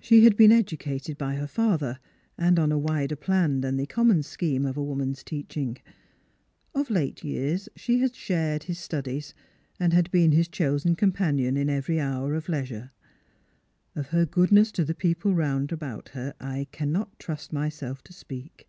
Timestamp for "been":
0.36-0.50, 10.10-10.32